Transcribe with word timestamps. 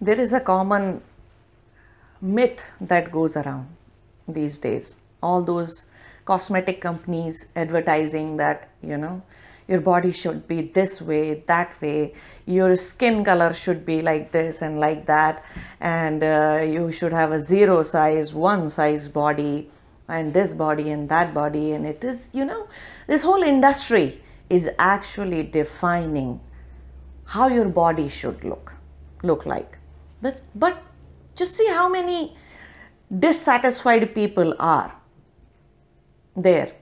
there 0.00 0.18
is 0.18 0.32
a 0.32 0.40
common 0.40 1.02
myth 2.22 2.62
that 2.80 3.12
goes 3.12 3.36
around 3.36 3.68
these 4.26 4.56
days. 4.58 4.96
All 5.22 5.42
those 5.42 5.86
cosmetic 6.24 6.80
companies 6.80 7.46
advertising 7.54 8.36
that, 8.38 8.70
you 8.82 8.96
know, 8.96 9.22
your 9.68 9.80
body 9.80 10.10
should 10.10 10.48
be 10.48 10.62
this 10.62 11.00
way, 11.00 11.42
that 11.46 11.80
way, 11.80 12.14
your 12.46 12.76
skin 12.76 13.24
color 13.24 13.52
should 13.54 13.84
be 13.84 14.00
like 14.02 14.32
this 14.32 14.62
and 14.62 14.80
like 14.80 15.06
that, 15.06 15.44
and 15.80 16.24
uh, 16.24 16.60
you 16.64 16.90
should 16.90 17.12
have 17.12 17.30
a 17.30 17.40
zero 17.40 17.82
size, 17.82 18.32
one 18.34 18.68
size 18.68 19.06
body, 19.06 19.70
and 20.08 20.34
this 20.34 20.54
body 20.54 20.90
and 20.90 21.08
that 21.08 21.32
body. 21.32 21.72
And 21.72 21.86
it 21.86 22.02
is, 22.02 22.30
you 22.32 22.44
know, 22.44 22.66
this 23.06 23.22
whole 23.22 23.42
industry 23.42 24.22
is 24.48 24.68
actually 24.78 25.44
defining 25.44 26.40
how 27.26 27.46
your 27.46 27.68
body 27.68 28.08
should 28.08 28.42
look 28.42 28.72
look 29.22 29.46
like 29.46 29.79
but, 30.22 30.42
but 30.54 30.82
just 31.34 31.56
see 31.56 31.68
how 31.68 31.88
many 31.88 32.36
dissatisfied 33.18 34.14
people 34.14 34.54
are 34.58 34.94
there 36.36 36.72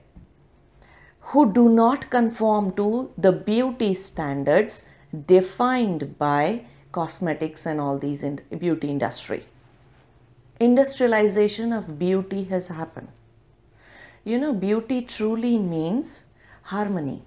who 1.31 1.51
do 1.53 1.69
not 1.69 2.09
conform 2.09 2.71
to 2.73 3.11
the 3.17 3.31
beauty 3.31 3.93
standards 3.93 4.85
defined 5.27 6.17
by 6.17 6.65
cosmetics 6.91 7.65
and 7.65 7.79
all 7.79 7.99
these 7.99 8.23
in 8.23 8.41
beauty 8.57 8.89
industry. 8.89 9.45
Industrialization 10.59 11.71
of 11.71 11.99
beauty 11.99 12.43
has 12.45 12.67
happened. 12.67 13.09
You 14.23 14.39
know 14.39 14.53
beauty 14.53 15.01
truly 15.01 15.57
means 15.57 16.25
harmony. 16.63 17.21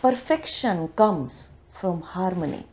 Perfection 0.00 0.88
comes 0.88 1.50
from 1.72 2.00
harmony. 2.00 2.66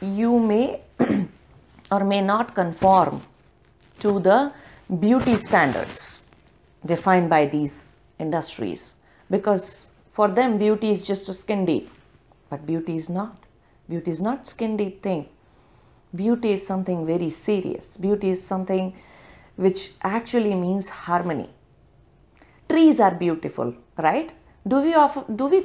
You 0.00 0.38
may 0.38 0.80
or 1.90 2.04
may 2.04 2.20
not 2.20 2.54
conform 2.54 3.22
to 4.00 4.20
the 4.20 4.52
beauty 5.00 5.36
standards 5.36 6.24
defined 6.84 7.28
by 7.28 7.46
these 7.46 7.86
industries. 8.18 8.96
Because 9.30 9.90
for 10.12 10.28
them 10.28 10.58
beauty 10.58 10.90
is 10.90 11.06
just 11.06 11.28
a 11.28 11.34
skin 11.34 11.64
deep. 11.64 11.90
But 12.50 12.66
beauty 12.66 12.96
is 12.96 13.08
not. 13.08 13.44
Beauty 13.88 14.10
is 14.10 14.20
not 14.20 14.46
skin 14.46 14.76
deep 14.76 15.02
thing. 15.02 15.28
Beauty 16.14 16.52
is 16.52 16.66
something 16.66 17.06
very 17.06 17.30
serious. 17.30 17.96
Beauty 17.96 18.30
is 18.30 18.42
something 18.42 18.94
which 19.56 19.92
actually 20.02 20.54
means 20.54 20.88
harmony. 20.88 21.50
Trees 22.68 23.00
are 23.00 23.14
beautiful 23.14 23.74
right? 23.96 24.30
Do 24.66 24.80
we 24.80 24.94
often 24.94 25.36
do 25.36 25.46
we 25.46 25.64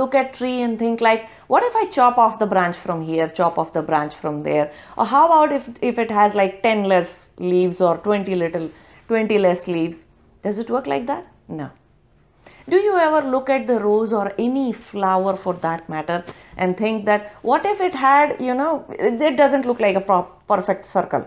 look 0.00 0.14
at 0.14 0.34
tree 0.34 0.60
and 0.62 0.78
think 0.78 1.00
like 1.00 1.28
what 1.52 1.62
if 1.68 1.76
i 1.80 1.84
chop 1.96 2.18
off 2.24 2.38
the 2.38 2.48
branch 2.54 2.76
from 2.84 3.02
here 3.10 3.28
chop 3.28 3.58
off 3.58 3.72
the 3.72 3.82
branch 3.82 4.14
from 4.14 4.42
there? 4.42 4.72
Or 4.96 5.06
how 5.06 5.26
about 5.26 5.52
if 5.52 5.68
if 5.92 5.98
it 5.98 6.10
has 6.10 6.34
like 6.34 6.62
10 6.62 6.84
less 6.84 7.30
leaves 7.38 7.80
or 7.80 7.96
20 7.98 8.34
little 8.34 8.70
20 9.08 9.38
less 9.38 9.66
leaves? 9.66 10.04
Does 10.42 10.58
it 10.58 10.70
work 10.70 10.86
like 10.86 11.06
that? 11.06 11.26
No. 11.48 11.70
Do 12.68 12.76
you 12.76 12.96
ever 12.96 13.20
look 13.28 13.50
at 13.50 13.66
the 13.66 13.78
rose 13.80 14.12
or 14.12 14.32
any 14.38 14.72
flower 14.72 15.36
for 15.36 15.54
that 15.64 15.88
matter 15.88 16.24
and 16.56 16.76
think 16.76 17.04
that 17.06 17.32
what 17.42 17.66
if 17.66 17.80
it 17.80 17.94
had 17.94 18.40
you 18.40 18.54
know 18.54 18.84
it 18.90 19.36
doesn't 19.36 19.66
look 19.66 19.80
like 19.80 19.96
a 19.96 20.26
perfect 20.54 20.84
circle? 20.84 21.26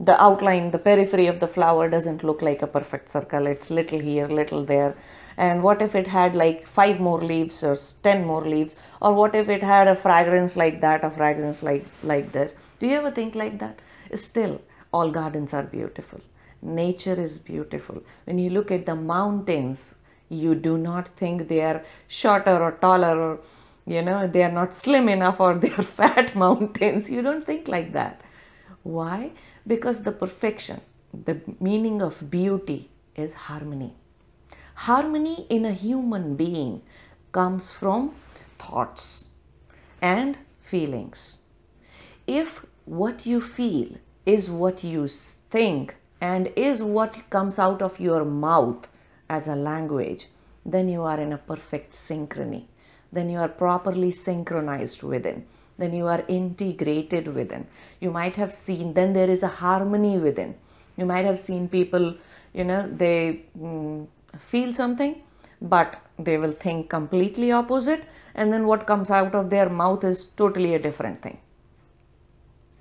The 0.00 0.20
outline 0.28 0.70
the 0.70 0.78
periphery 0.78 1.26
of 1.26 1.40
the 1.40 1.50
flower 1.58 1.88
doesn't 1.88 2.24
look 2.24 2.42
like 2.42 2.62
a 2.62 2.66
perfect 2.78 3.10
circle. 3.10 3.46
It's 3.46 3.70
little 3.70 4.00
here 4.00 4.26
little 4.26 4.64
there 4.64 4.96
and 5.36 5.62
what 5.62 5.82
if 5.82 5.94
it 5.94 6.06
had 6.06 6.34
like 6.34 6.66
five 6.66 7.00
more 7.00 7.20
leaves 7.20 7.62
or 7.62 7.76
10 8.02 8.24
more 8.26 8.44
leaves? 8.44 8.76
Or 9.00 9.14
what 9.14 9.34
if 9.34 9.48
it 9.48 9.62
had 9.62 9.88
a 9.88 9.96
fragrance 9.96 10.56
like 10.56 10.80
that 10.80 11.04
a 11.04 11.10
fragrance 11.10 11.62
like 11.62 11.86
like 12.02 12.32
this? 12.32 12.54
Do 12.78 12.86
you 12.86 12.96
ever 12.96 13.10
think 13.10 13.34
like 13.34 13.58
that? 13.58 13.80
Still 14.14 14.60
all 14.92 15.10
gardens 15.10 15.52
are 15.52 15.64
beautiful. 15.64 16.20
Nature 16.62 17.20
is 17.20 17.38
beautiful. 17.38 18.02
When 18.24 18.38
you 18.38 18.50
look 18.50 18.70
at 18.70 18.86
the 18.86 18.94
mountains 18.94 19.94
you 20.28 20.54
do 20.54 20.78
not 20.78 21.08
think 21.16 21.48
they 21.48 21.60
are 21.60 21.84
shorter 22.08 22.56
or 22.62 22.72
taller 22.72 23.16
or 23.20 23.40
you 23.86 24.00
know 24.02 24.26
they 24.26 24.42
are 24.42 24.52
not 24.52 24.74
slim 24.74 25.08
enough 25.08 25.40
or 25.40 25.54
they 25.64 25.70
are 25.70 25.82
fat 25.82 26.34
mountains. 26.34 27.10
You 27.10 27.22
don't 27.22 27.44
think 27.44 27.68
like 27.68 27.92
that. 27.92 28.20
Why? 28.82 29.32
Because 29.66 30.02
the 30.02 30.12
perfection 30.12 30.80
the 31.24 31.40
meaning 31.60 32.02
of 32.02 32.30
beauty 32.30 32.90
is 33.14 33.34
harmony 33.34 33.94
Harmony 34.74 35.46
in 35.48 35.64
a 35.64 35.72
human 35.72 36.36
being 36.36 36.82
comes 37.32 37.70
from 37.70 38.14
thoughts 38.58 39.26
and 40.02 40.36
feelings. 40.62 41.38
If 42.26 42.64
what 42.84 43.26
you 43.26 43.40
feel 43.40 43.96
is 44.26 44.50
what 44.50 44.84
you 44.84 45.06
think 45.08 45.94
and 46.20 46.50
is 46.56 46.82
what 46.82 47.28
comes 47.30 47.58
out 47.58 47.82
of 47.82 48.00
your 48.00 48.24
mouth 48.24 48.88
as 49.28 49.48
a 49.48 49.56
language, 49.56 50.28
then 50.64 50.88
you 50.88 51.02
are 51.02 51.20
in 51.20 51.32
a 51.32 51.38
perfect 51.38 51.92
synchrony. 51.92 52.64
Then 53.12 53.28
you 53.28 53.38
are 53.38 53.48
properly 53.48 54.10
synchronized 54.10 55.02
within. 55.02 55.46
Then 55.78 55.92
you 55.92 56.06
are 56.06 56.24
integrated 56.28 57.28
within. 57.28 57.66
You 58.00 58.10
might 58.10 58.36
have 58.36 58.52
seen, 58.52 58.94
then 58.94 59.12
there 59.12 59.30
is 59.30 59.42
a 59.42 59.48
harmony 59.48 60.18
within. 60.18 60.54
You 60.96 61.06
might 61.06 61.24
have 61.24 61.40
seen 61.40 61.68
people, 61.68 62.16
you 62.52 62.64
know, 62.64 62.88
they 62.88 63.42
mm, 63.58 64.06
feel 64.38 64.72
something 64.74 65.22
but 65.60 66.00
they 66.18 66.36
will 66.36 66.52
think 66.52 66.88
completely 66.88 67.50
opposite 67.52 68.04
and 68.34 68.52
then 68.52 68.66
what 68.66 68.86
comes 68.86 69.10
out 69.10 69.34
of 69.34 69.50
their 69.50 69.68
mouth 69.68 70.04
is 70.04 70.24
totally 70.24 70.74
a 70.74 70.78
different 70.78 71.22
thing. 71.22 71.38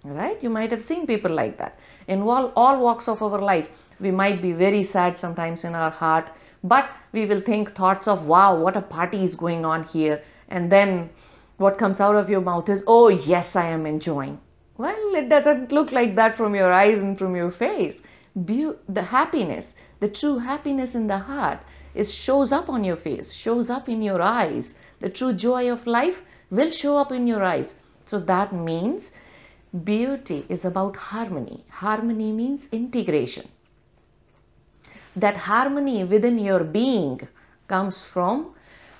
Right? 0.04 0.42
You 0.44 0.50
might 0.50 0.72
have 0.72 0.84
seen 0.84 1.08
people 1.08 1.32
like 1.32 1.58
that. 1.60 1.80
In 2.08 2.22
all, 2.24 2.52
all 2.56 2.80
walks 2.80 3.08
of 3.08 3.22
our 3.24 3.40
life 3.40 3.70
we 4.00 4.12
might 4.12 4.42
be 4.42 4.52
very 4.52 4.84
sad 4.84 5.18
sometimes 5.18 5.64
in 5.64 5.76
our 5.76 5.92
heart 5.92 6.30
but 6.64 6.90
we 7.12 7.26
will 7.26 7.40
think 7.40 7.74
thoughts 7.76 8.08
of 8.08 8.26
wow 8.26 8.56
what 8.56 8.76
a 8.76 8.82
party 8.82 9.24
is 9.24 9.36
going 9.36 9.66
on 9.66 9.84
here. 9.86 10.22
And 10.50 10.72
then 10.72 11.10
what 11.58 11.78
comes 11.78 12.00
out 12.00 12.16
of 12.16 12.30
your 12.30 12.42
mouth 12.42 12.68
is 12.68 12.84
oh 12.88 13.08
yes 13.08 13.56
i 13.56 13.68
am 13.68 13.86
enjoying. 13.86 14.40
Well 14.78 15.16
it 15.16 15.30
doesn't 15.30 15.72
look 15.72 15.92
like 15.92 16.16
that 16.16 16.36
from 16.36 16.56
your 16.56 16.72
eyes 16.72 17.00
and 17.00 17.18
from 17.18 17.36
your 17.36 17.52
face 17.52 18.02
Be- 18.34 18.74
the 18.90 19.04
happiness 19.04 19.76
the 20.00 20.08
true 20.10 20.40
happiness 20.40 20.96
in 20.96 21.08
the 21.08 21.20
heart 21.20 21.60
is 21.94 22.14
shows 22.14 22.52
up 22.52 22.70
on 22.70 22.84
your 22.84 22.96
face 22.96 23.32
shows 23.32 23.70
up 23.70 23.88
in 23.88 24.02
your 24.02 24.22
eyes. 24.22 24.76
The 25.00 25.10
true 25.10 25.34
joy 25.34 25.72
of 25.72 25.86
life 25.86 26.22
will 26.50 26.72
show 26.72 26.98
up 26.98 27.12
in 27.12 27.28
your 27.28 27.44
eyes. 27.44 27.76
So 28.06 28.20
that 28.20 28.54
means 28.54 29.12
beauty 29.84 30.46
is 30.50 30.66
about 30.66 30.96
harmony. 30.96 31.66
Harmony 31.70 32.32
means 32.32 32.68
integration. 32.72 33.48
That 35.16 35.38
harmony 35.38 36.04
within 36.04 36.40
your 36.40 36.64
being 36.64 37.28
comes 37.68 38.02
from 38.02 38.54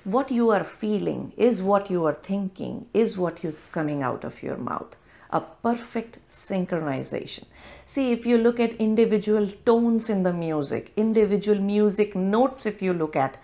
what 0.04 0.30
you 0.30 0.50
are 0.50 0.64
feeling 0.64 1.32
is 1.36 1.62
what 1.62 1.90
you 1.90 2.04
are 2.04 2.18
thinking 2.22 2.86
is 2.94 3.18
what 3.18 3.44
is 3.44 3.68
coming 3.72 4.02
out 4.02 4.24
of 4.24 4.42
your 4.42 4.56
mouth 4.56 4.96
a 5.34 5.40
perfect 5.40 6.18
synchronization. 6.30 7.44
See, 7.84 8.12
if 8.12 8.24
you 8.24 8.38
look 8.38 8.60
at 8.60 8.72
individual 8.76 9.48
tones 9.66 10.08
in 10.08 10.22
the 10.22 10.32
music, 10.32 10.92
individual 10.96 11.60
music 11.60 12.14
notes, 12.14 12.66
if 12.66 12.80
you 12.80 12.94
look 12.94 13.16
at, 13.16 13.36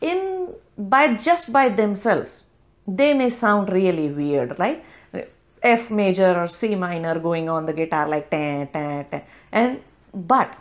in 0.00 0.20
by 0.76 1.14
just 1.14 1.52
by 1.52 1.68
themselves, 1.68 2.44
they 2.86 3.12
may 3.14 3.30
sound 3.30 3.72
really 3.72 4.08
weird, 4.08 4.58
right? 4.58 4.84
F 5.62 5.90
major 5.90 6.30
or 6.40 6.46
C 6.48 6.74
minor 6.74 7.18
going 7.18 7.48
on 7.48 7.66
the 7.66 7.72
guitar 7.72 8.08
like 8.08 8.30
ta 8.30 8.66
ta 8.72 9.02
ta, 9.10 9.20
and 9.52 9.80
but 10.14 10.56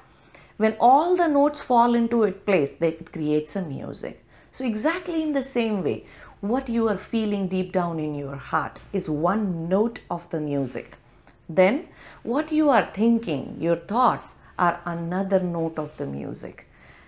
when 0.57 0.75
all 0.79 1.15
the 1.15 1.27
notes 1.27 1.61
fall 1.61 1.95
into 1.95 2.23
its 2.23 2.39
place, 2.45 2.71
they, 2.79 2.89
it 2.89 3.13
creates 3.13 3.55
a 3.55 3.61
music. 3.61 4.25
So 4.51 4.65
exactly 4.65 5.21
in 5.21 5.33
the 5.33 5.43
same 5.43 5.83
way, 5.83 6.05
what 6.41 6.69
you 6.69 6.87
are 6.87 6.97
feeling 6.97 7.47
deep 7.47 7.71
down 7.71 7.99
in 7.99 8.15
your 8.15 8.35
heart 8.35 8.79
is 8.93 9.09
one 9.09 9.67
note 9.67 9.99
of 10.09 10.29
the 10.29 10.39
music. 10.39 10.95
Then, 11.47 11.87
what 12.23 12.51
you 12.51 12.69
are 12.69 12.89
thinking, 12.93 13.57
your 13.59 13.75
thoughts, 13.75 14.35
are 14.57 14.79
another 14.85 15.39
note 15.39 15.77
of 15.77 15.95
the 15.97 16.05
music. 16.05 16.67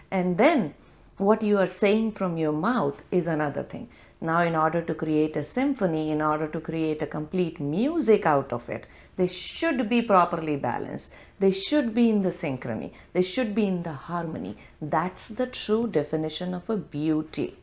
And 0.10 0.38
then, 0.38 0.74
what 1.18 1.44
you 1.44 1.60
are 1.60 1.68
saying 1.68 2.14
from 2.14 2.38
your 2.38 2.52
mouth 2.52 3.02
is 3.12 3.28
another 3.28 3.64
thing. 3.64 3.88
Now, 4.22 4.42
in 4.44 4.56
order 4.56 4.82
to 4.84 4.94
create 4.94 5.36
a 5.36 5.44
symphony, 5.44 6.12
in 6.12 6.22
order 6.22 6.48
to 6.48 6.60
create 6.60 7.02
a 7.02 7.08
complete 7.08 7.60
music 7.60 8.26
out 8.26 8.54
of 8.54 8.70
it, 8.70 8.86
they 9.18 9.28
should 9.28 9.90
be 9.90 10.02
properly 10.02 10.56
balanced. 10.56 11.12
They 11.40 11.52
should 11.52 11.96
be 11.96 12.10
in 12.10 12.22
the 12.22 12.30
synchrony. 12.30 12.92
They 13.14 13.24
should 13.24 13.56
be 13.56 13.66
in 13.66 13.82
the 13.84 13.94
harmony. 13.94 14.58
That's 14.80 15.28
the 15.28 15.48
true 15.48 15.88
definition 15.88 16.54
of 16.54 16.70
a 16.70 16.78
beauty 16.78 17.58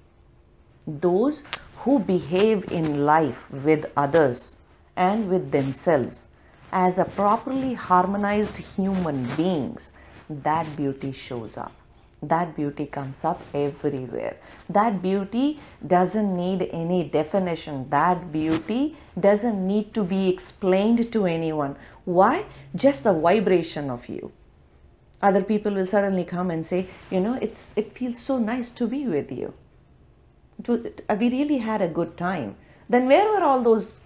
those 0.88 1.42
who 1.78 1.98
behave 1.98 2.72
in 2.72 3.04
life 3.04 3.50
with 3.50 3.84
others 3.96 4.56
and 4.96 5.28
with 5.28 5.50
themselves 5.52 6.28
as 6.72 6.98
a 6.98 7.04
properly 7.04 7.74
harmonized 7.74 8.56
human 8.56 9.24
beings, 9.36 9.92
that 10.28 10.76
beauty 10.76 11.12
shows 11.12 11.56
up. 11.56 11.72
That 12.22 12.56
beauty 12.56 12.86
comes 12.86 13.24
up 13.24 13.42
everywhere. 13.54 14.36
That 14.68 15.00
beauty 15.02 15.60
doesn't 15.86 16.36
need 16.36 16.68
any 16.72 17.04
definition. 17.04 17.88
That 17.90 18.32
beauty 18.32 18.96
doesn't 19.18 19.66
need 19.66 19.94
to 19.94 20.02
be 20.02 20.28
explained 20.28 21.12
to 21.12 21.26
anyone. 21.26 21.76
Why? 22.04 22.46
Just 22.74 23.04
the 23.04 23.12
vibration 23.12 23.90
of 23.90 24.08
you. 24.08 24.32
Other 25.20 25.42
people 25.42 25.74
will 25.74 25.86
suddenly 25.86 26.24
come 26.24 26.50
and 26.50 26.64
say, 26.64 26.88
you 27.10 27.20
know, 27.20 27.38
it's 27.40 27.72
it 27.76 27.96
feels 27.96 28.18
so 28.18 28.38
nice 28.38 28.70
to 28.70 28.86
be 28.86 29.06
with 29.06 29.32
you. 29.32 29.54
We 30.66 30.92
really 31.08 31.58
had 31.58 31.82
a 31.82 31.88
good 31.88 32.16
time. 32.16 32.56
Then 32.88 33.06
where 33.06 33.28
were 33.30 33.44
all 33.44 33.62
those 33.62 34.00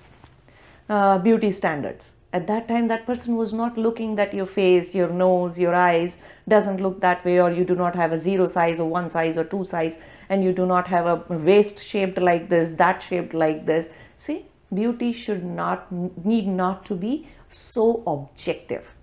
uh, 0.88 1.18
beauty 1.18 1.52
standards? 1.52 2.12
At 2.32 2.46
that 2.46 2.67
time 2.67 2.88
that 2.88 3.05
person 3.06 3.37
was 3.37 3.52
not 3.52 3.76
looking 3.76 4.14
that 4.17 4.32
your 4.32 4.46
face 4.46 4.94
your 4.94 5.08
nose 5.08 5.58
your 5.58 5.75
eyes 5.75 6.19
doesn't 6.49 6.81
look 6.81 7.00
that 7.00 7.25
way 7.25 7.40
or 7.40 7.50
you 7.50 7.64
do 7.64 7.75
not 7.75 7.94
have 7.94 8.12
a 8.12 8.19
zero 8.19 8.46
size 8.46 8.81
or 8.81 8.88
one 8.88 9.11
size 9.11 9.37
or 9.37 9.44
two 9.44 9.64
size 9.64 9.99
and 10.29 10.43
you 10.43 10.52
do 10.52 10.64
not 10.64 10.88
have 10.88 11.06
a 11.06 11.37
waist 11.50 11.84
shaped 11.84 12.19
like 12.19 12.49
this 12.49 12.70
that 12.73 13.02
shaped 13.02 13.34
like 13.34 13.67
this. 13.67 13.90
See 14.17 14.46
beauty 14.73 15.12
should 15.12 15.44
not 15.44 15.93
need 16.25 16.46
not 16.46 16.84
to 16.87 16.94
be 16.94 17.29
so 17.50 18.02
objective. 18.06 18.94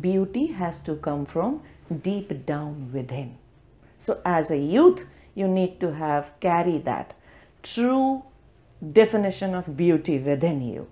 Beauty 0.00 0.46
has 0.46 0.80
to 0.80 0.94
come 0.96 1.26
from 1.26 1.62
deep 2.02 2.46
down 2.46 2.90
within. 2.92 3.36
So 3.98 4.20
as 4.24 4.50
a 4.50 4.56
youth 4.56 5.04
you 5.34 5.48
need 5.48 5.80
to 5.80 5.92
have 5.94 6.32
carry 6.40 6.78
that 6.78 7.14
true 7.62 8.22
definition 8.92 9.54
of 9.54 9.76
beauty 9.76 10.18
within 10.18 10.60
you, 10.60 10.88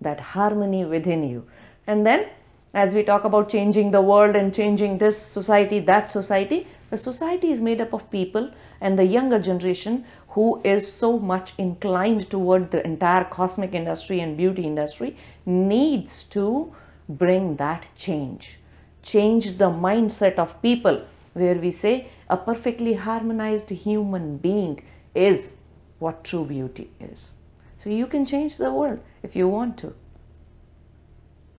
that 0.00 0.20
harmony 0.20 0.84
within 0.84 1.28
you. 1.28 1.46
And 1.86 2.06
then, 2.06 2.28
as 2.74 2.94
we 2.94 3.02
talk 3.02 3.24
about 3.24 3.48
changing 3.48 3.90
the 3.90 4.00
world 4.00 4.36
and 4.36 4.54
changing 4.54 4.98
this 4.98 5.18
society, 5.18 5.80
that 5.80 6.12
society, 6.12 6.66
the 6.90 6.96
society 6.96 7.50
is 7.50 7.60
made 7.60 7.80
up 7.80 7.92
of 7.92 8.10
people 8.10 8.50
and 8.80 8.98
the 8.98 9.04
younger 9.04 9.38
generation 9.38 10.04
who 10.28 10.60
is 10.62 10.90
so 10.90 11.18
much 11.18 11.52
inclined 11.58 12.30
toward 12.30 12.70
the 12.70 12.84
entire 12.84 13.24
cosmic 13.24 13.74
industry 13.74 14.20
and 14.20 14.36
beauty 14.36 14.62
industry 14.62 15.16
needs 15.46 16.24
to 16.24 16.72
bring 17.08 17.56
that 17.56 17.88
change. 17.96 18.58
Change 19.02 19.58
the 19.58 19.70
mindset 19.70 20.34
of 20.34 20.60
people 20.62 21.02
where 21.32 21.54
we 21.54 21.70
say 21.70 22.08
a 22.28 22.36
perfectly 22.36 22.94
harmonized 22.94 23.70
human 23.70 24.36
being 24.36 24.82
is 25.14 25.54
what 26.00 26.24
true 26.24 26.44
beauty 26.44 26.90
is. 26.98 27.30
So 27.78 27.88
you 27.88 28.06
can 28.08 28.26
change 28.26 28.56
the 28.56 28.72
world 28.72 29.00
if 29.22 29.36
you 29.36 29.48
want 29.48 29.78
to. 29.78 29.94